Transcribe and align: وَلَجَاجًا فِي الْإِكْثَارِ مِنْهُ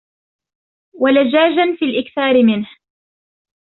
وَلَجَاجًا 0.99 1.75
فِي 1.79 1.85
الْإِكْثَارِ 1.85 2.43
مِنْهُ 2.43 2.69